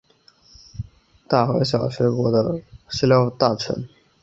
[1.27, 2.59] 大和小学国的
[2.89, 3.87] 食料大臣。